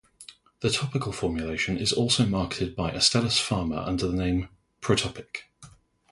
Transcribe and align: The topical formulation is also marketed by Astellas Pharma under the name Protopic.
The 0.61 0.71
topical 0.71 1.11
formulation 1.11 1.77
is 1.77 1.93
also 1.93 2.25
marketed 2.25 2.75
by 2.75 2.89
Astellas 2.91 3.37
Pharma 3.39 3.87
under 3.87 4.07
the 4.07 4.17
name 4.17 4.49
Protopic. 4.81 5.43